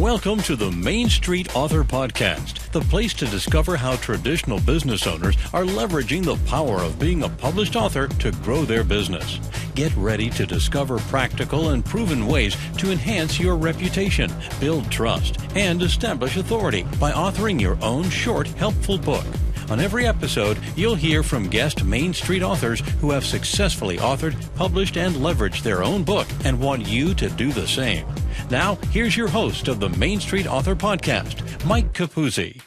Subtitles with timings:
[0.00, 5.36] Welcome to the Main Street Author Podcast, the place to discover how traditional business owners
[5.52, 9.38] are leveraging the power of being a published author to grow their business.
[9.76, 15.80] Get ready to discover practical and proven ways to enhance your reputation, build trust, and
[15.80, 19.24] establish authority by authoring your own short, helpful book.
[19.70, 24.96] On every episode, you'll hear from guest Main Street authors who have successfully authored, published,
[24.96, 28.04] and leveraged their own book and want you to do the same.
[28.50, 32.60] Now, here's your host of the Main Street Author Podcast, Mike Capuzzi.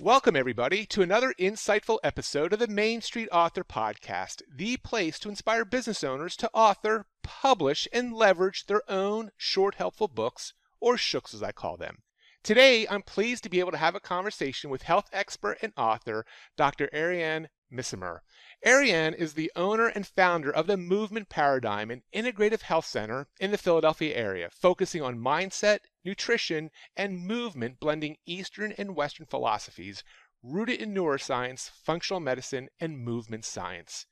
[0.00, 5.28] Welcome, everybody, to another insightful episode of the Main Street Author Podcast, the place to
[5.28, 11.34] inspire business owners to author, publish, and leverage their own short, helpful books, or shooks
[11.34, 11.98] as I call them.
[12.42, 16.24] Today, I'm pleased to be able to have a conversation with health expert and author
[16.56, 16.88] Dr.
[16.94, 18.20] Ariane Missimer.
[18.64, 23.50] Ariane is the owner and founder of the Movement Paradigm, an integrative health center in
[23.50, 30.04] the Philadelphia area, focusing on mindset, nutrition, and movement, blending Eastern and Western philosophies
[30.42, 34.06] rooted in neuroscience, functional medicine, and movement science.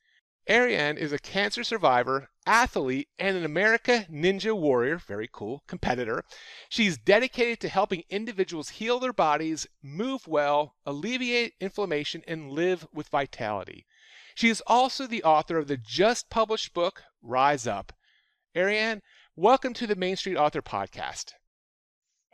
[0.48, 6.22] Ariane is a cancer survivor, athlete, and an America Ninja Warrior, very cool, competitor.
[6.68, 13.08] She's dedicated to helping individuals heal their bodies, move well, alleviate inflammation, and live with
[13.08, 13.86] vitality.
[14.34, 17.94] She is also the author of the just published book, Rise Up.
[18.54, 19.00] Ariane,
[19.36, 21.32] welcome to the Main Street Author Podcast.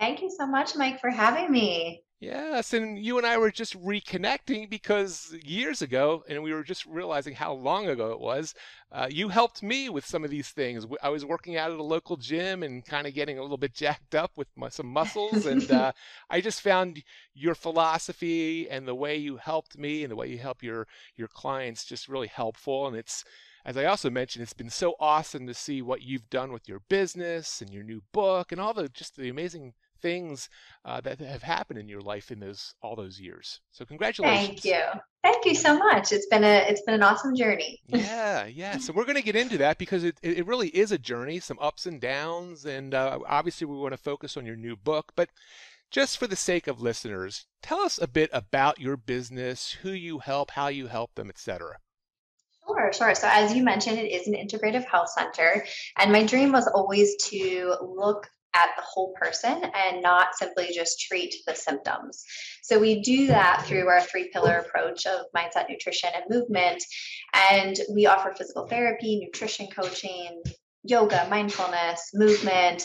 [0.00, 2.02] Thank you so much, Mike, for having me.
[2.21, 6.85] Yes, and you and I were just reconnecting because years ago, and we were just
[6.85, 8.55] realizing how long ago it was.
[8.93, 10.85] Uh, you helped me with some of these things.
[11.03, 13.73] I was working out at a local gym and kind of getting a little bit
[13.73, 15.93] jacked up with my, some muscles, and uh,
[16.29, 20.37] I just found your philosophy and the way you helped me and the way you
[20.37, 22.87] help your your clients just really helpful.
[22.87, 23.25] And it's
[23.65, 26.81] as I also mentioned, it's been so awesome to see what you've done with your
[26.91, 30.48] business and your new book and all the just the amazing things
[30.84, 33.61] uh, that have happened in your life in those all those years.
[33.70, 34.47] So congratulations.
[34.47, 34.83] Thank you.
[35.23, 36.12] Thank you so much.
[36.12, 37.80] It's been a it's been an awesome journey.
[37.89, 38.79] yeah, yeah.
[38.79, 41.58] So we're going to get into that because it it really is a journey, some
[41.61, 45.29] ups and downs, and uh, obviously we want to focus on your new book, but.
[45.91, 50.20] Just for the sake of listeners, tell us a bit about your business, who you
[50.20, 51.79] help, how you help them, etc.
[52.70, 53.14] Sure, sure.
[53.14, 55.64] So, as you mentioned, it is an integrative health center.
[55.98, 61.00] And my dream was always to look at the whole person and not simply just
[61.00, 62.24] treat the symptoms.
[62.62, 66.83] So we do that through our three pillar approach of mindset, nutrition, and movement.
[67.50, 70.42] And we offer physical therapy, nutrition coaching,
[70.83, 72.85] yoga, mindfulness, movement,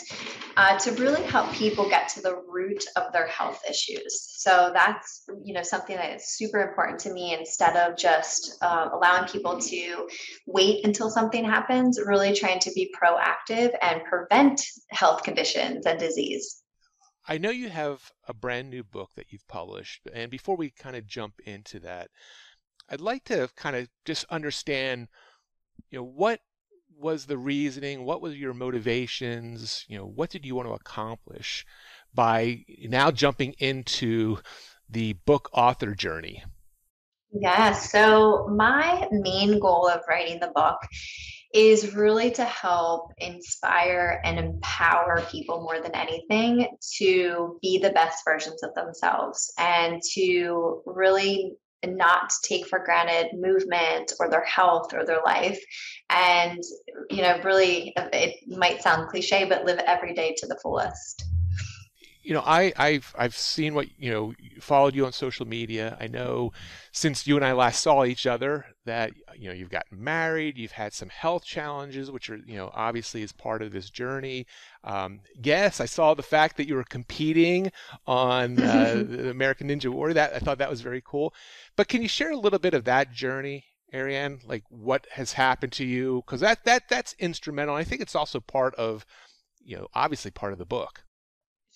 [0.56, 4.34] uh, to really help people get to the root of their health issues.
[4.36, 7.34] So that's you know something that is super important to me.
[7.34, 10.08] Instead of just uh, allowing people to
[10.46, 16.62] wait until something happens, really trying to be proactive and prevent health conditions and disease.
[17.28, 20.96] I know you have a brand new book that you've published, and before we kind
[20.96, 22.10] of jump into that,
[22.88, 25.08] I'd like to kind of just understand,
[25.90, 26.40] you know, what
[26.98, 28.04] was the reasoning?
[28.04, 29.84] What was your motivations?
[29.88, 31.66] You know, what did you want to accomplish
[32.14, 34.38] by now jumping into
[34.88, 36.42] the book author journey?
[37.32, 40.78] Yeah, so my main goal of writing the book
[41.52, 46.66] is really to help inspire and empower people more than anything
[46.98, 53.38] to be the best versions of themselves and to really and not take for granted
[53.38, 55.60] movement or their health or their life.
[56.10, 56.62] And
[57.10, 61.24] you know really it might sound cliche but live every day to the fullest
[62.26, 65.96] you know, I, I've I've seen what you know, followed you on social media.
[66.00, 66.50] I know
[66.90, 70.72] since you and I last saw each other that you know you've gotten married, you've
[70.72, 74.44] had some health challenges, which are you know obviously is part of this journey.
[74.82, 77.70] Um, yes, I saw the fact that you were competing
[78.08, 80.14] on uh, the American Ninja Warrior.
[80.14, 81.32] That I thought that was very cool.
[81.76, 84.40] But can you share a little bit of that journey, Ariane?
[84.44, 86.24] Like what has happened to you?
[86.26, 87.76] Because that that that's instrumental.
[87.76, 89.06] I think it's also part of
[89.64, 91.04] you know obviously part of the book.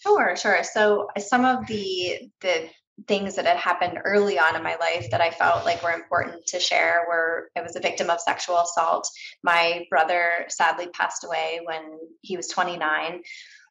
[0.01, 0.65] Sure, sure.
[0.65, 2.69] So uh, some of the the
[3.09, 6.45] things that had happened early on in my life that I felt like were important
[6.49, 9.09] to share were I was a victim of sexual assault.
[9.43, 13.23] My brother sadly passed away when he was 29.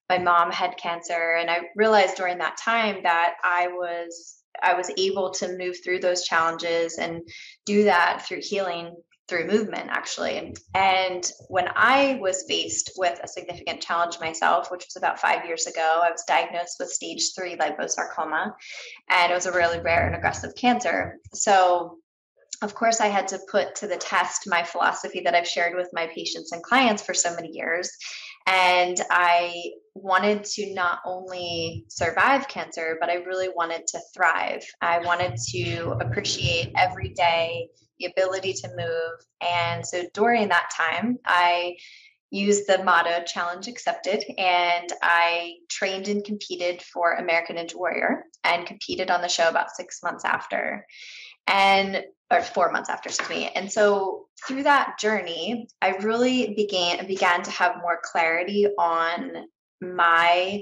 [0.09, 4.91] My mom had cancer and I realized during that time that I was I was
[4.97, 7.21] able to move through those challenges and
[7.65, 8.95] do that through healing
[9.29, 10.55] through movement actually.
[10.73, 15.67] And when i was faced with a significant challenge myself which was about five years
[15.67, 18.53] ago i was diagnosed with stage three liposarcoma
[19.09, 21.17] and it was a really rare and aggressive cancer.
[21.33, 21.97] So
[22.61, 25.89] of course i had to put to the test my philosophy that i've shared with
[25.93, 27.91] my patients and clients for so many years.
[28.47, 34.63] And I wanted to not only survive cancer, but I really wanted to thrive.
[34.81, 39.25] I wanted to appreciate every day the ability to move.
[39.41, 41.75] And so during that time, I
[42.31, 48.67] used the motto challenge accepted and i trained and competed for american ninja warrior and
[48.67, 50.85] competed on the show about six months after
[51.47, 57.05] and or four months after excuse me and so through that journey i really began
[57.07, 59.31] began to have more clarity on
[59.81, 60.61] my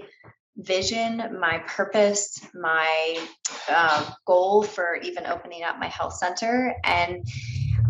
[0.58, 3.28] vision my purpose my
[3.70, 7.24] uh, goal for even opening up my health center and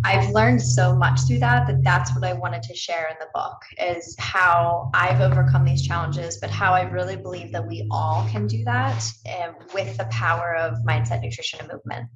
[0.03, 3.27] I've learned so much through that that that's what I wanted to share in the
[3.33, 8.27] book is how I've overcome these challenges, but how I really believe that we all
[8.29, 9.03] can do that
[9.41, 12.09] um, with the power of mindset, nutrition, and movement.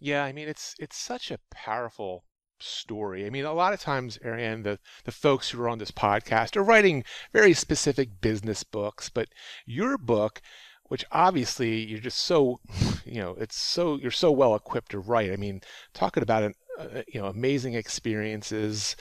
[0.00, 2.24] Yeah, I mean it's it's such a powerful
[2.60, 3.26] story.
[3.26, 6.56] I mean, a lot of times, Ariane, the, the folks who are on this podcast
[6.56, 9.28] are writing very specific business books, but
[9.66, 10.40] your book,
[10.84, 12.60] which obviously you're just so,
[13.04, 15.32] you know, it's so, you're so well equipped to write.
[15.32, 15.60] I mean,
[15.92, 18.94] talking about an uh, you know amazing experiences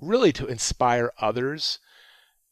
[0.00, 1.80] really to inspire others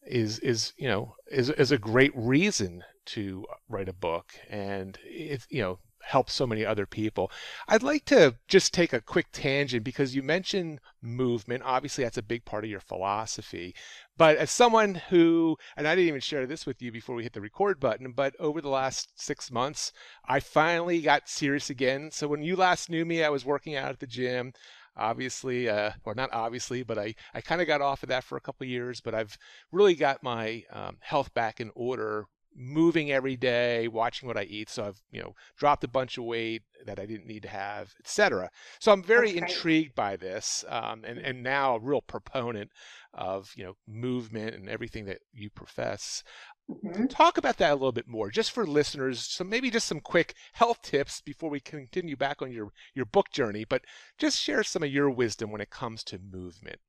[0.07, 5.47] is is you know is is a great reason to write a book and it
[5.49, 7.31] you know helps so many other people.
[7.69, 11.63] I'd like to just take a quick tangent because you mentioned movement.
[11.65, 13.75] Obviously, that's a big part of your philosophy.
[14.17, 17.33] But as someone who, and I didn't even share this with you before we hit
[17.33, 19.93] the record button, but over the last six months,
[20.29, 22.11] I finally got serious again.
[22.13, 24.53] So when you last knew me, I was working out at the gym
[24.97, 28.37] obviously uh, or not obviously but i, I kind of got off of that for
[28.37, 29.37] a couple years but i've
[29.73, 34.71] really got my um, health back in order moving every day, watching what I eat.
[34.71, 37.95] So I've, you know, dropped a bunch of weight that I didn't need to have,
[38.01, 38.51] etc.
[38.79, 42.71] So I'm very intrigued by this, um, and and now a real proponent
[43.13, 46.23] of you know movement and everything that you profess.
[46.71, 47.07] Mm-hmm.
[47.07, 49.21] Talk about that a little bit more, just for listeners.
[49.21, 53.31] So maybe just some quick health tips before we continue back on your your book
[53.31, 53.65] journey.
[53.65, 53.83] But
[54.19, 56.81] just share some of your wisdom when it comes to movement.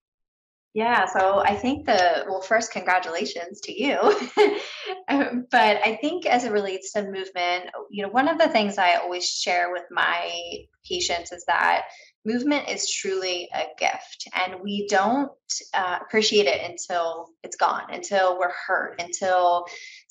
[0.75, 3.97] Yeah, so I think the well, first, congratulations to you.
[5.07, 8.77] um, but I think as it relates to movement, you know, one of the things
[8.77, 10.33] I always share with my
[10.85, 11.83] patients is that
[12.25, 15.31] movement is truly a gift and we don't
[15.73, 19.65] uh, appreciate it until it's gone until we're hurt until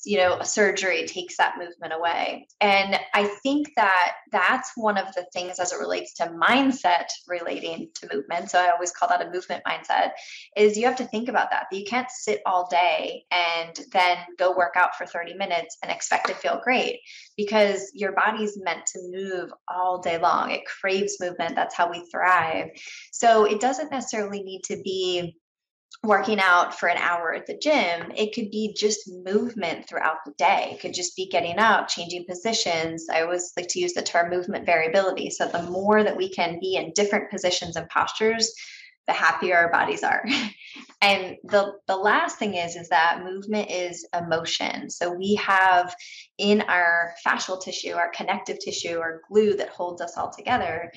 [0.05, 2.47] you know a surgery takes that movement away.
[2.61, 7.89] And i think that that's one of the things as it relates to mindset relating
[7.95, 8.49] to movement.
[8.49, 10.11] So i always call that a movement mindset
[10.55, 11.67] is you have to think about that.
[11.71, 15.91] That you can't sit all day and then go work out for 30 minutes and
[15.91, 16.99] expect to feel great
[17.37, 20.51] because your body's meant to move all day long.
[20.51, 21.55] It craves movement.
[21.55, 22.69] That's how we thrive.
[23.11, 25.37] So it doesn't necessarily need to be
[26.03, 28.11] working out for an hour at the gym.
[28.15, 30.71] It could be just movement throughout the day.
[30.73, 33.07] It could just be getting up, changing positions.
[33.11, 35.29] I always like to use the term movement variability.
[35.29, 38.53] So the more that we can be in different positions and postures,
[39.07, 40.25] the happier our bodies are.
[41.01, 44.89] and the the last thing is is that movement is emotion.
[44.89, 45.95] So we have
[46.37, 50.91] in our fascial tissue, our connective tissue, our glue that holds us all together,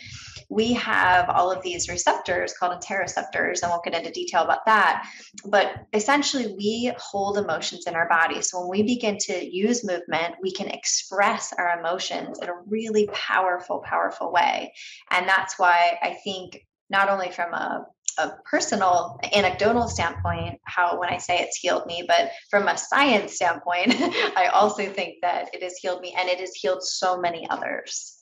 [0.49, 5.07] we have all of these receptors called interoceptors, and we'll get into detail about that.
[5.45, 8.41] But essentially, we hold emotions in our body.
[8.41, 13.09] So when we begin to use movement, we can express our emotions in a really
[13.13, 14.73] powerful, powerful way.
[15.11, 17.87] And that's why I think not only from a
[18.19, 23.35] a personal anecdotal standpoint how when i say it's healed me but from a science
[23.35, 23.95] standpoint
[24.37, 28.19] i also think that it has healed me and it has healed so many others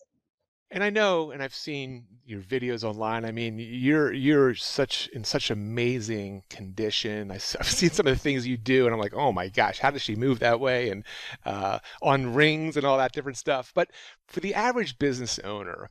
[0.68, 3.24] and I know, and I've seen your videos online.
[3.24, 7.30] I mean, you're you're such in such amazing condition.
[7.30, 9.92] I've seen some of the things you do, and I'm like, oh my gosh, how
[9.92, 10.90] does she move that way?
[10.90, 11.04] And
[11.44, 13.70] uh, on rings and all that different stuff.
[13.74, 13.90] But
[14.26, 15.88] for the average business owner,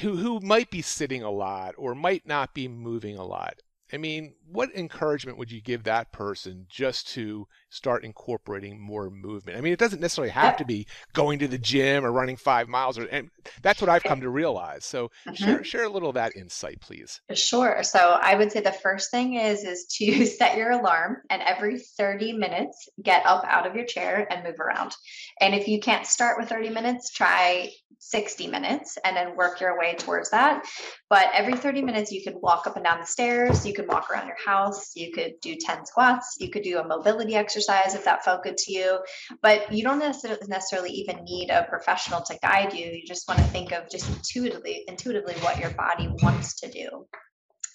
[0.00, 3.54] who who might be sitting a lot or might not be moving a lot.
[3.92, 9.56] I mean, what encouragement would you give that person just to start incorporating more movement?
[9.56, 12.68] I mean, it doesn't necessarily have to be going to the gym or running five
[12.68, 13.30] miles, or and
[13.62, 14.84] that's what I've come to realize.
[14.84, 15.34] So, mm-hmm.
[15.34, 17.20] share share a little of that insight, please.
[17.32, 17.82] Sure.
[17.82, 21.78] So, I would say the first thing is is to set your alarm, and every
[21.78, 24.94] thirty minutes, get up out of your chair and move around.
[25.40, 27.70] And if you can't start with thirty minutes, try
[28.02, 30.64] 60 minutes and then work your way towards that.
[31.10, 34.10] But every 30 minutes, you can walk up and down the stairs, you can walk
[34.10, 38.04] around your house, you could do 10 squats, you could do a mobility exercise if
[38.04, 38.98] that felt good to you.
[39.42, 42.86] But you don't necessarily even need a professional to guide you.
[42.86, 47.06] You just want to think of just intuitively, intuitively what your body wants to do.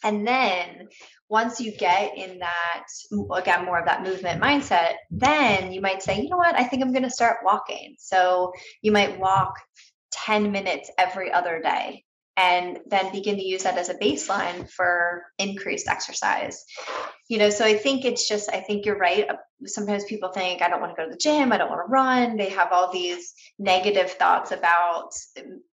[0.03, 0.87] And then
[1.29, 2.83] once you get in that,
[3.33, 6.83] again, more of that movement mindset, then you might say, you know what, I think
[6.83, 7.95] I'm going to start walking.
[7.97, 8.51] So
[8.81, 9.53] you might walk
[10.11, 12.03] 10 minutes every other day
[12.37, 16.65] and then begin to use that as a baseline for increased exercise.
[17.29, 19.27] You know, so I think it's just, I think you're right.
[19.65, 21.91] Sometimes people think, I don't want to go to the gym, I don't want to
[21.91, 22.35] run.
[22.35, 25.13] They have all these negative thoughts about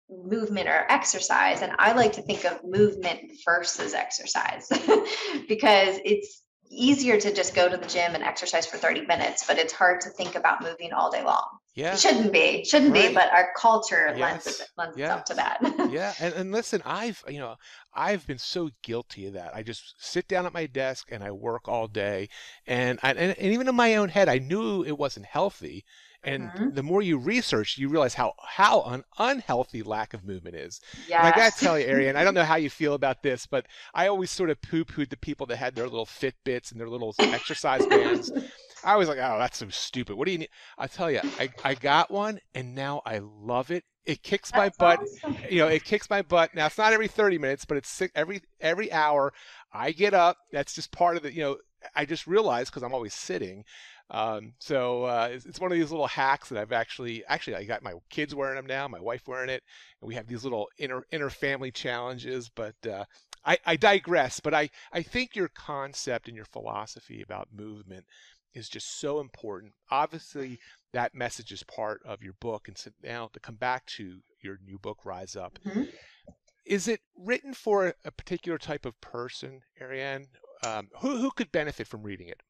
[0.10, 4.68] movement or exercise and i like to think of movement versus exercise
[5.48, 9.60] because it's easier to just go to the gym and exercise for 30 minutes but
[9.60, 11.48] it's hard to think about moving all day long
[11.80, 13.10] yeah it shouldn't be shouldn't right.
[13.10, 14.46] be but our culture yes.
[14.78, 15.60] lends, lends up to that
[15.92, 17.56] yeah and, and listen i've you know
[17.94, 21.32] i've been so guilty of that i just sit down at my desk and i
[21.32, 22.28] work all day
[22.68, 25.86] and I, and, and even in my own head i knew it wasn't healthy
[26.24, 26.70] and mm-hmm.
[26.72, 30.82] the more you research, you realize how how an unhealthy lack of movement is.
[31.08, 31.20] Yes.
[31.20, 33.68] And I gotta tell you, Ariane, I don't know how you feel about this, but
[33.94, 37.16] I always sort of poo-pooed the people that had their little Fitbits and their little
[37.20, 38.32] exercise bands.
[38.84, 40.16] I was like, oh, that's so stupid.
[40.16, 40.50] What do you need?
[40.78, 43.84] I tell you, I, I got one and now I love it.
[44.06, 45.00] It kicks my butt.
[45.02, 45.38] Awesome.
[45.50, 46.56] You know, it kicks my butt.
[46.56, 49.34] Now it's not every 30 minutes, but it's every every hour.
[49.72, 50.38] I get up.
[50.52, 51.34] That's just part of the.
[51.34, 51.58] You know,
[51.96, 53.66] I just realized because I'm always sitting.
[54.12, 57.66] Um, so uh, it's, it's, one of these little hacks that I've actually actually I
[57.66, 59.62] got my kids wearing them now, my wife wearing it,
[60.02, 62.50] and we have these little inner inner family challenges.
[62.50, 63.06] But uh,
[63.46, 64.40] I, I digress.
[64.40, 68.06] But I I think your concept and your philosophy about movement
[68.54, 69.74] is just so important.
[69.92, 70.60] Obviously,
[70.94, 72.68] that message is part of your book.
[72.68, 75.60] And so now to come back to your new book, Rise Up.
[75.66, 75.84] Mm-hmm.
[76.66, 80.28] Is it written for a particular type of person, Ariane?
[80.64, 82.42] Um, who who could benefit from reading it?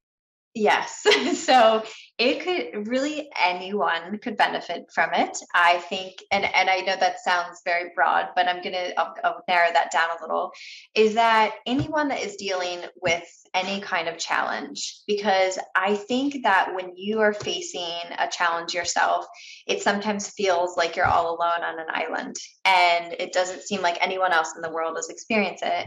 [0.55, 1.05] Yes.
[1.45, 1.83] so
[2.17, 5.37] it could really anyone could benefit from it.
[5.53, 8.61] I think, and and I know that sounds very broad, but I'm
[8.97, 10.51] I'll, I'll narrow that down a little.
[10.95, 15.01] Is that anyone that is dealing with any kind of challenge?
[15.07, 19.27] Because I think that when you are facing a challenge yourself,
[19.67, 23.97] it sometimes feels like you're all alone on an island, and it doesn't seem like
[24.01, 25.85] anyone else in the world has experienced it.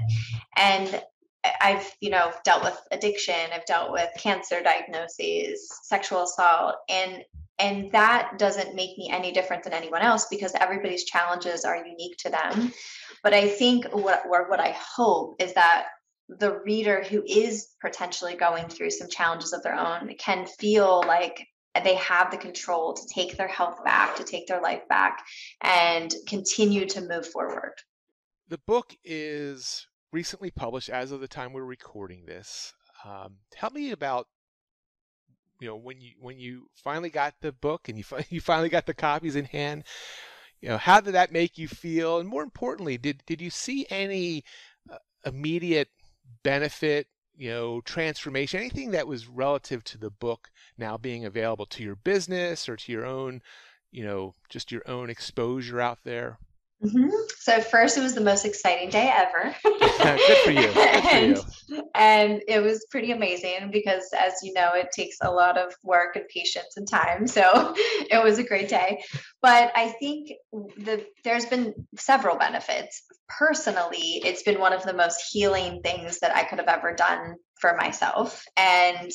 [0.57, 1.03] And
[1.61, 7.25] I've, you know, dealt with addiction, I've dealt with cancer diagnoses, sexual assault, and
[7.59, 12.17] and that doesn't make me any different than anyone else because everybody's challenges are unique
[12.19, 12.73] to them.
[13.23, 15.87] But I think what or what I hope is that
[16.29, 21.47] the reader who is potentially going through some challenges of their own can feel like
[21.85, 25.25] they have the control to take their health back, to take their life back,
[25.61, 27.75] and continue to move forward.
[28.49, 32.75] The book is recently published as of the time we're recording this.
[33.05, 34.29] Um, tell me about
[35.61, 38.87] you know when you when you finally got the book and you you finally got
[38.87, 39.85] the copies in hand.
[40.61, 43.87] You know how did that make you feel, and more importantly, did did you see
[43.91, 44.45] any
[44.91, 45.89] uh, immediate
[46.43, 47.09] benefit?
[47.35, 51.97] You know, transformation, anything that was relative to the book now being available to your
[51.97, 53.41] business or to your own,
[53.91, 56.39] you know, just your own exposure out there.
[56.83, 57.11] Mm-hmm.
[57.39, 59.55] So first, it was the most exciting day ever.
[59.63, 60.67] Good for you.
[60.73, 61.83] Good and, for you.
[61.95, 66.17] and it was pretty amazing because, as you know, it takes a lot of work
[66.17, 67.29] and patience and time.
[67.29, 69.03] So it was a great day.
[69.41, 73.03] But I think the there's been several benefits.
[73.29, 77.37] Personally, it's been one of the most healing things that I could have ever done
[77.61, 79.13] for myself, and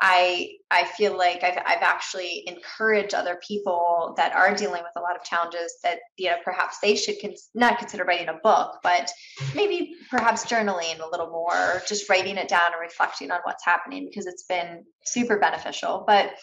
[0.00, 5.00] I I feel like I've I've actually encouraged other people that are dealing with a
[5.00, 8.78] lot of challenges that you know perhaps they should con- not consider writing a book,
[8.82, 9.10] but
[9.54, 14.06] maybe perhaps journaling a little more, just writing it down and reflecting on what's happening
[14.06, 16.04] because it's been super beneficial.
[16.06, 16.34] But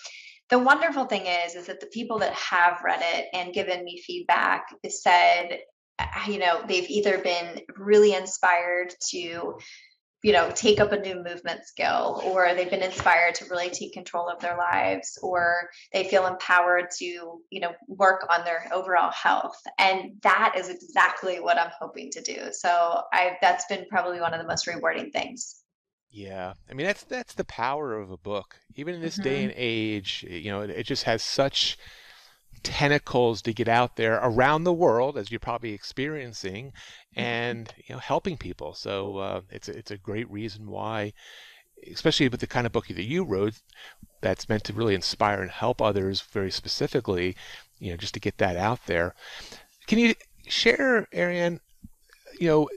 [0.50, 4.02] the wonderful thing is is that the people that have read it and given me
[4.06, 5.60] feedback said
[6.28, 9.58] you know they've either been really inspired to
[10.24, 13.94] you know take up a new movement skill or they've been inspired to really take
[13.94, 19.12] control of their lives or they feel empowered to you know work on their overall
[19.12, 19.62] health.
[19.78, 22.48] And that is exactly what i'm hoping to do.
[22.52, 25.62] So i that's been probably one of the most rewarding things.
[26.10, 26.54] Yeah.
[26.70, 28.56] I mean that's that's the power of a book.
[28.76, 29.24] Even in this mm-hmm.
[29.24, 31.78] day and age you know it, it just has such
[32.62, 37.20] tentacles to get out there around the world, as you're probably experiencing, mm-hmm.
[37.20, 38.74] and you know, helping people.
[38.74, 41.14] So uh, it's a, it's a great reason why,
[41.92, 43.56] especially with the kind of book that you wrote,
[44.22, 47.36] that's meant to really inspire and help others very specifically.
[47.80, 49.14] You know, just to get that out there.
[49.88, 50.16] Can you
[50.48, 51.60] share, Ariane?
[52.40, 52.70] You know,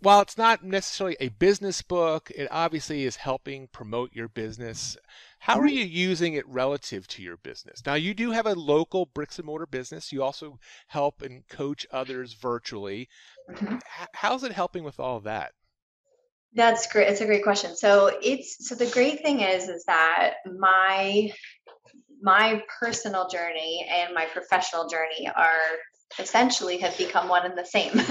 [0.00, 4.96] while it's not necessarily a business book, it obviously is helping promote your business.
[5.44, 7.82] How are you using it relative to your business?
[7.84, 10.10] Now, you do have a local bricks and mortar business.
[10.10, 13.10] You also help and coach others virtually.
[13.50, 13.76] Mm-hmm.
[14.14, 15.52] How's it helping with all of that?
[16.54, 17.08] That's great.
[17.08, 17.76] It's a great question.
[17.76, 21.30] So it's so the great thing is is that my
[22.22, 25.76] my personal journey and my professional journey are
[26.18, 27.92] essentially have become one and the same.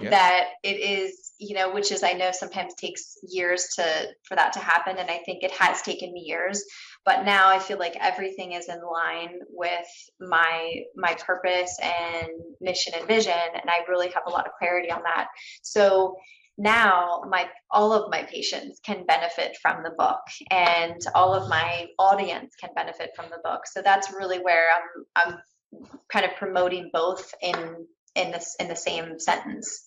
[0.00, 0.10] Yeah.
[0.10, 4.52] that it is you know which is i know sometimes takes years to for that
[4.54, 6.64] to happen and i think it has taken me years.
[7.04, 9.86] But now i feel like everything is in line with
[10.20, 12.28] my my purpose and
[12.60, 15.28] mission and vision and i really have a lot of clarity on that.
[15.62, 16.16] So
[16.58, 20.20] now my all of my patients can benefit from the book
[20.50, 23.66] and all of my audience can benefit from the book.
[23.66, 25.38] So that's really where i'm i'm
[26.12, 29.86] kind of promoting both in in this in the same sentence.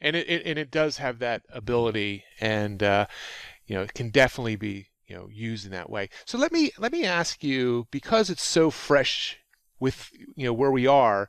[0.00, 3.06] And it, it and it does have that ability and uh,
[3.66, 6.08] you know it can definitely be you know used in that way.
[6.24, 9.38] So let me let me ask you because it's so fresh
[9.78, 11.28] with you know where we are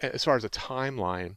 [0.00, 1.36] as far as a timeline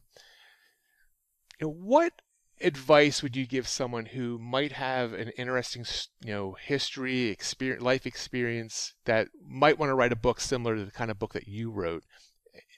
[1.60, 2.12] you know, what
[2.60, 5.84] advice would you give someone who might have an interesting,
[6.24, 10.84] you know, history, experience, life experience that might want to write a book similar to
[10.84, 12.04] the kind of book that you wrote?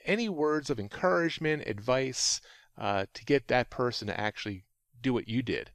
[0.04, 2.40] Any words of encouragement, advice
[2.78, 4.64] uh, to get that person to actually
[5.00, 5.70] do what you did?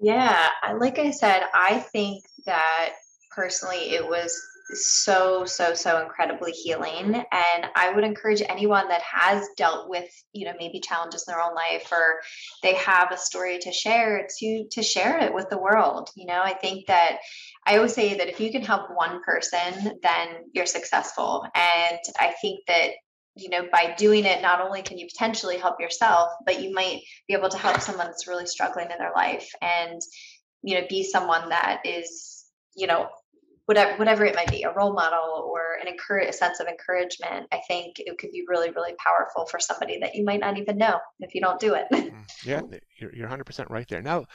[0.00, 2.94] Yeah, like I said, I think that
[3.34, 4.40] personally it was
[4.72, 7.14] so so so incredibly healing.
[7.14, 11.42] And i would encourage anyone that has dealt with you know maybe challenges in their
[11.42, 12.20] own life or
[12.62, 16.10] they have a story to share to to share it with the world.
[16.16, 17.18] You know i think that
[17.66, 21.46] i always say that if you can help one person then you're successful.
[21.54, 22.90] And i think that
[23.36, 27.00] you know by doing it not only can you potentially help yourself but you might
[27.28, 30.00] be able to help someone that's really struggling in their life and
[30.62, 32.44] you know be someone that is
[32.76, 33.08] you know
[33.68, 37.46] whatever whatever it might be a role model or an encourage a sense of encouragement
[37.52, 40.78] i think it could be really really powerful for somebody that you might not even
[40.78, 41.86] know if you don't do it.
[41.92, 42.62] Mm, yeah
[42.98, 44.02] you're, you're 100% right there.
[44.02, 44.26] Now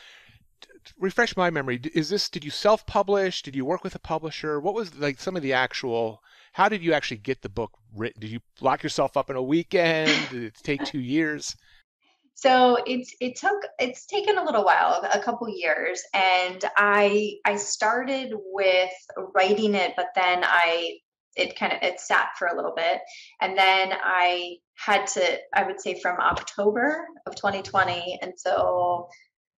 [0.99, 1.79] refresh my memory.
[1.93, 3.41] Is this did you self-publish?
[3.41, 4.59] Did you work with a publisher?
[4.59, 6.21] What was like some of the actual
[6.53, 9.41] how did you actually get the book written did you lock yourself up in a
[9.41, 10.11] weekend?
[10.29, 11.55] Did it take two years
[12.35, 17.55] so it's it took it's taken a little while a couple years and i i
[17.55, 18.91] started with
[19.35, 20.93] writing it but then i
[21.35, 22.99] it kind of it sat for a little bit.
[23.41, 29.09] And then i had to i would say from october of 2020 until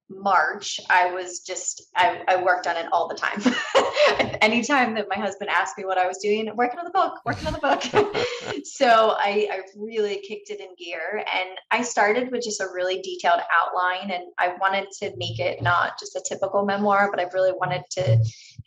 [0.10, 3.42] March, I was just, I, I worked on it all the time.
[4.42, 7.48] Anytime that my husband asked me what I was doing, working on the book, working
[7.48, 7.84] on the book.
[8.66, 11.24] so I, I really kicked it in gear.
[11.34, 14.12] And I started with just a really detailed outline.
[14.12, 17.84] And I wanted to make it not just a typical memoir, but I really wanted
[17.92, 18.24] to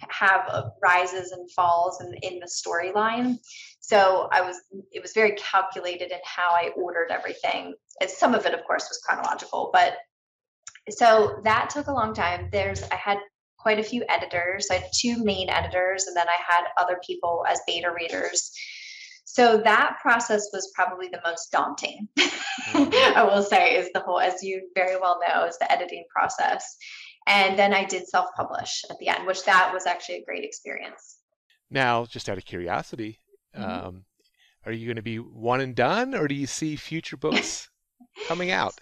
[0.08, 3.38] have rises and falls in, in the storyline.
[3.80, 7.74] So I was, it was very calculated in how I ordered everything.
[8.00, 9.94] And some of it, of course, was chronological, but
[10.90, 12.48] so that took a long time.
[12.52, 13.18] There's I had
[13.58, 14.68] quite a few editors.
[14.70, 18.52] I had two main editors, and then I had other people as beta readers.
[19.24, 22.08] So that process was probably the most daunting.
[22.18, 22.90] Mm-hmm.
[23.16, 26.76] I will say is the whole, as you very well know, is the editing process.
[27.26, 31.18] And then I did self-publish at the end, which that was actually a great experience.
[31.70, 33.20] Now, just out of curiosity,
[33.54, 33.86] mm-hmm.
[33.86, 34.04] um,
[34.64, 37.68] are you going to be one and done, or do you see future books
[38.28, 38.80] coming out?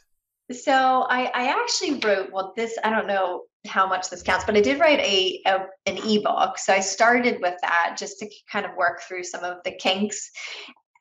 [0.52, 4.56] So I, I actually wrote, well, this, I don't know how much this counts, but
[4.56, 6.58] I did write a, a an ebook.
[6.58, 10.30] So I started with that just to kind of work through some of the kinks.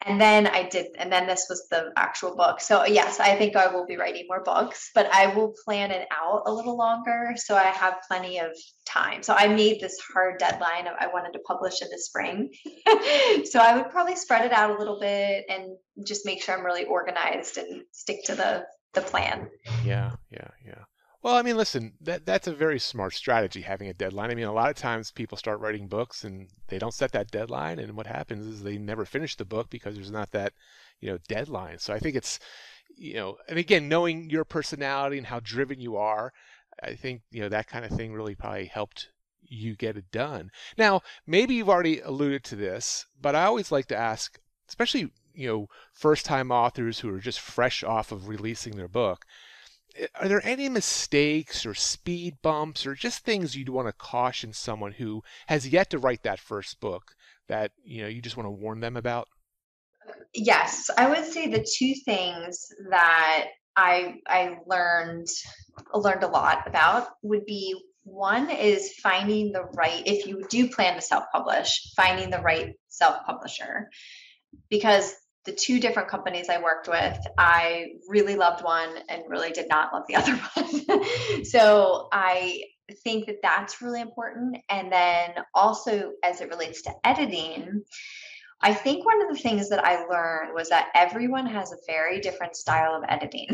[0.07, 2.61] And then I did, and then this was the actual book.
[2.61, 6.07] So yes, I think I will be writing more books, but I will plan it
[6.11, 8.51] out a little longer so I have plenty of
[8.87, 9.23] time.
[9.23, 10.85] So I made this hard deadline.
[10.85, 12.51] of I wanted to publish in the spring.
[13.45, 16.65] so I would probably spread it out a little bit and just make sure I'm
[16.65, 19.49] really organized and stick to the the plan.
[19.83, 20.83] Yeah, yeah, yeah.
[21.21, 24.29] Well, I mean, listen, that that's a very smart strategy having a deadline.
[24.29, 27.31] I mean, a lot of times people start writing books and they don't set that
[27.31, 30.53] deadline, and what happens is they never finish the book because there's not that,
[30.99, 31.79] you know, deadline.
[31.79, 32.39] So I think it's,
[32.95, 36.31] you know, and again, knowing your personality and how driven you are,
[36.83, 39.09] I think you know that kind of thing really probably helped
[39.41, 40.51] you get it done.
[40.77, 45.47] Now, maybe you've already alluded to this, but I always like to ask, especially you
[45.47, 49.25] know first time authors who are just fresh off of releasing their book
[49.97, 54.53] eh, are there any mistakes or speed bumps or just things you'd want to caution
[54.53, 57.15] someone who has yet to write that first book
[57.47, 59.27] that you know you just want to warn them about?
[60.33, 65.27] Yes i would say the two things that i i learned
[65.93, 70.95] learned a lot about would be one is finding the right if you do plan
[70.95, 73.89] to self-publish finding the right self-publisher.
[74.69, 75.13] Because
[75.45, 79.93] the two different companies I worked with, I really loved one and really did not
[79.93, 81.45] love the other one.
[81.45, 82.63] so I
[83.03, 84.57] think that that's really important.
[84.69, 87.83] And then also, as it relates to editing,
[88.61, 92.19] I think one of the things that I learned was that everyone has a very
[92.19, 93.49] different style of editing.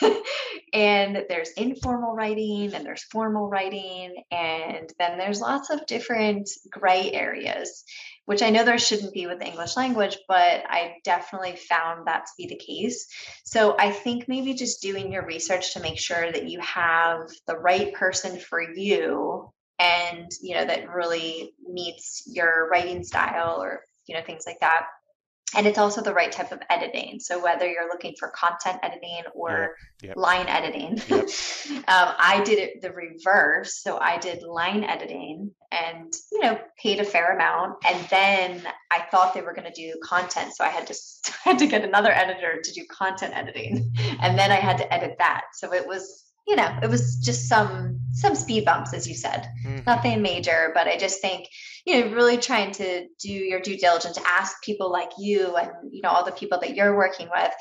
[0.72, 7.12] and there's informal writing and there's formal writing, and then there's lots of different gray
[7.12, 7.84] areas,
[8.26, 12.26] which I know there shouldn't be with the English language, but I definitely found that
[12.26, 13.06] to be the case.
[13.44, 17.58] So I think maybe just doing your research to make sure that you have the
[17.58, 24.14] right person for you and you know that really meets your writing style or you
[24.14, 24.86] know, things like that.
[25.56, 27.20] And it's also the right type of editing.
[27.20, 29.76] So whether you're looking for content editing or
[30.16, 33.80] line editing, um, I did it the reverse.
[33.80, 39.04] So I did line editing and you know paid a fair amount, and then I
[39.10, 40.94] thought they were going to do content, so I had to
[41.44, 45.16] had to get another editor to do content editing, and then I had to edit
[45.18, 45.44] that.
[45.54, 49.48] So it was you know it was just some some speed bumps, as you said,
[49.64, 49.80] mm-hmm.
[49.86, 51.48] nothing major, but I just think
[51.84, 56.00] you know really trying to do your due diligence ask people like you and you
[56.02, 57.52] know all the people that you're working with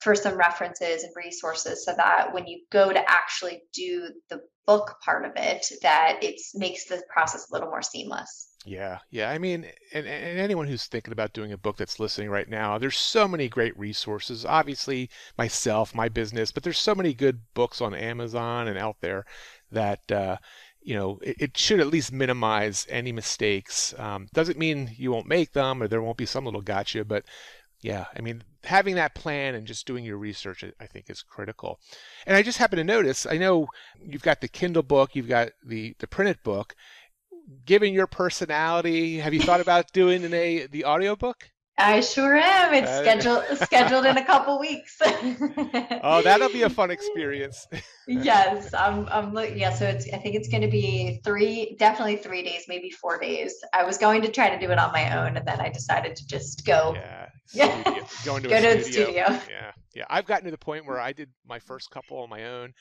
[0.00, 4.96] for some references and resources so that when you go to actually do the book
[5.04, 9.30] part of it that it makes the process a little more seamless yeah, yeah.
[9.30, 12.78] I mean, and, and anyone who's thinking about doing a book that's listening right now,
[12.78, 14.44] there's so many great resources.
[14.44, 19.24] Obviously, myself, my business, but there's so many good books on Amazon and out there
[19.70, 20.36] that uh,
[20.82, 23.94] you know, it, it, should at least minimize any mistakes.
[23.98, 27.24] Um, doesn't mean you won't make them or there won't be some little gotcha, but
[27.80, 31.80] yeah, I mean, having that plan and just doing your research, I think, is critical.
[32.26, 33.66] And I just happen to notice, I know
[34.00, 36.74] you've got the Kindle book, you've got the the printed book.
[37.64, 41.52] Given your personality, have you thought about doing an, a the audiobook?
[41.78, 42.74] I sure am.
[42.74, 44.98] It's uh, scheduled scheduled in a couple weeks.
[45.02, 47.66] oh, that'll be a fun experience.
[48.06, 49.08] yes, I'm.
[49.10, 49.58] I'm looking.
[49.58, 50.06] Yeah, so it's.
[50.12, 53.54] I think it's going to be three, definitely three days, maybe four days.
[53.72, 56.14] I was going to try to do it on my own, and then I decided
[56.16, 56.94] to just go.
[56.94, 57.28] Yeah.
[57.44, 59.24] Studio, going to go to the studio.
[59.50, 60.04] Yeah, yeah.
[60.08, 62.72] I've gotten to the point where I did my first couple on my own,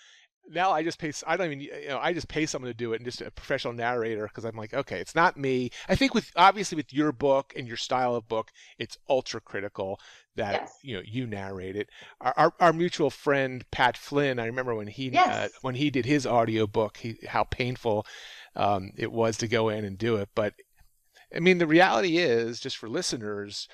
[0.52, 1.12] now I just pay.
[1.26, 1.62] I don't even.
[1.62, 4.46] You know, I just pay someone to do it, and just a professional narrator because
[4.46, 5.72] I'm like, okay, it's not me.
[5.88, 10.00] I think with obviously with your book and your style of book, it's ultra critical
[10.36, 10.78] that yes.
[10.84, 11.90] you know you narrate it.
[12.20, 15.28] Our, our, our mutual friend Pat Flynn, I remember when he uh, yes.
[15.28, 18.06] uh, when he did his audio book, he how painful
[18.56, 20.30] um, it was to go in and do it.
[20.36, 20.54] But
[21.36, 23.68] I mean, the reality is, just for listeners,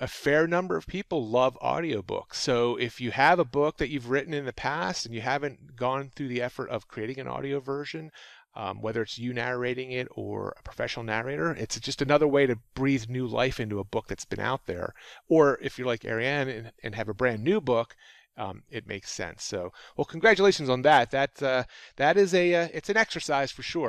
[0.00, 2.34] a fair number of people love audiobooks.
[2.34, 5.76] So if you have a book that you've written in the past and you haven't
[5.76, 8.10] gone through the effort of creating an audio version,
[8.54, 12.58] um, whether it's you narrating it or a professional narrator, it's just another way to
[12.74, 14.94] breathe new life into a book that's been out there.
[15.28, 17.94] Or if you're like Ariane and, and have a brand new book,
[18.38, 19.44] um, it makes sense.
[19.44, 21.10] So, well, congratulations on that.
[21.10, 21.64] That uh,
[21.96, 23.88] that is a uh, it's an exercise for sure.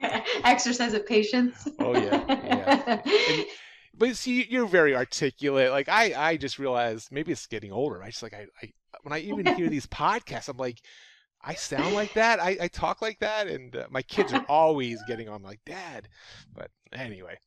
[0.44, 1.66] exercise of patience.
[1.78, 3.02] Oh yeah, yeah.
[3.30, 3.46] And,
[3.96, 5.70] but see, you're very articulate.
[5.70, 8.02] Like I, I just realized maybe it's getting older.
[8.02, 10.80] I just like I, I when I even hear these podcasts, I'm like,
[11.46, 12.40] I sound like that.
[12.40, 16.08] I, I talk like that, and uh, my kids are always getting on like, Dad.
[16.54, 17.38] But anyway,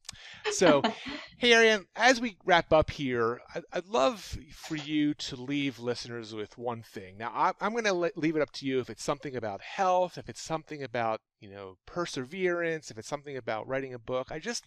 [0.52, 0.84] so
[1.38, 6.36] hey, Ariane, as we wrap up here, I, would love for you to leave listeners
[6.36, 7.18] with one thing.
[7.18, 10.18] Now, I, I'm going to leave it up to you if it's something about health,
[10.18, 14.32] if it's something about you know perseverance, if it's something about writing a book.
[14.32, 14.66] I just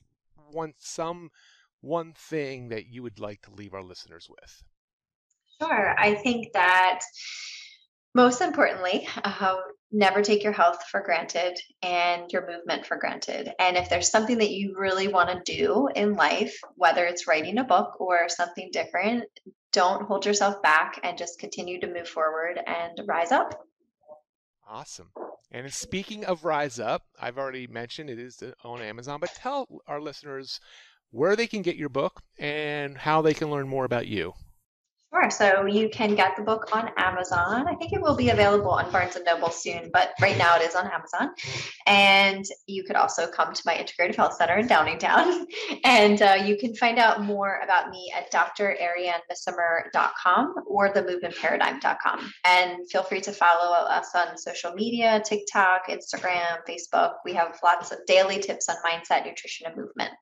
[0.53, 1.31] want some
[1.81, 4.62] one thing that you would like to leave our listeners with?
[5.61, 5.95] Sure.
[5.99, 7.01] I think that
[8.14, 9.57] most importantly, uh,
[9.93, 13.51] never take your health for granted and your movement for granted.
[13.59, 17.59] And if there's something that you really want to do in life, whether it's writing
[17.59, 19.25] a book or something different,
[19.73, 23.64] don't hold yourself back and just continue to move forward and rise up.
[24.69, 25.11] Awesome.
[25.53, 30.01] And speaking of Rise Up, I've already mentioned it is on Amazon, but tell our
[30.01, 30.61] listeners
[31.11, 34.35] where they can get your book and how they can learn more about you.
[35.12, 35.29] Sure.
[35.29, 37.66] So you can get the book on Amazon.
[37.66, 40.62] I think it will be available on Barnes and Noble soon, but right now it
[40.62, 41.31] is on Amazon.
[41.87, 45.46] And you could also come to my Integrative Health Center in Downingtown,
[45.85, 52.33] and uh, you can find out more about me at drarianemissimer.com or themovementparadigm.com.
[52.44, 57.14] And feel free to follow us on social media: TikTok, Instagram, Facebook.
[57.25, 60.12] We have lots of daily tips on mindset, nutrition, and movement.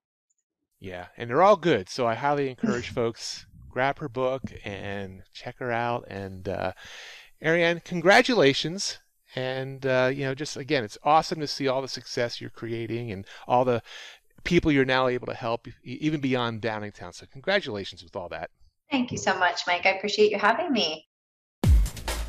[0.80, 1.88] Yeah, and they're all good.
[1.88, 6.04] So I highly encourage folks grab her book and check her out.
[6.08, 6.72] And uh,
[7.42, 8.98] Ariane, congratulations.
[9.36, 13.12] And uh, you know, just again, it's awesome to see all the success you're creating
[13.12, 13.82] and all the
[14.44, 17.14] people you're now able to help, even beyond Downingtown.
[17.14, 18.50] So congratulations with all that.
[18.90, 19.84] Thank you so much, Mike.
[19.84, 21.07] I appreciate you having me.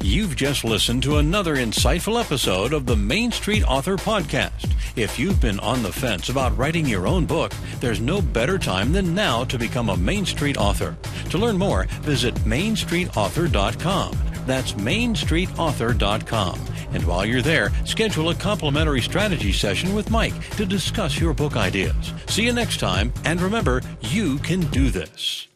[0.01, 4.73] You've just listened to another insightful episode of the Main Street Author Podcast.
[4.95, 8.93] If you've been on the fence about writing your own book, there's no better time
[8.93, 10.95] than now to become a Main Street author.
[11.31, 14.17] To learn more, visit mainstreetauthor.com.
[14.47, 16.59] That's mainstreetauthor.com.
[16.91, 21.57] And while you're there, schedule a complimentary strategy session with Mike to discuss your book
[21.57, 22.13] ideas.
[22.27, 25.48] See you next time, and remember, you can do this.